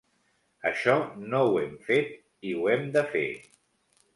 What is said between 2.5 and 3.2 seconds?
i ho hem de